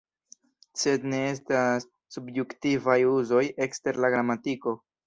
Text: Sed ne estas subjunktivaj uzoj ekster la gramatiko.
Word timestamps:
Sed 0.83 1.05
ne 1.11 1.19
estas 1.33 1.87
subjunktivaj 2.17 2.99
uzoj 3.15 3.47
ekster 3.69 4.07
la 4.07 4.15
gramatiko. 4.19 4.81